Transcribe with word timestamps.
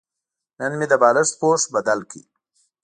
نن 0.59 0.71
مې 0.79 0.85
د 0.91 0.93
بالښت 1.01 1.33
پوښ 1.41 1.61
بدل 1.75 1.99
کړ. 2.09 2.21